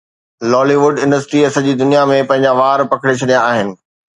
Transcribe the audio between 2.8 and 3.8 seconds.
پکيڙي ڇڏيا آهن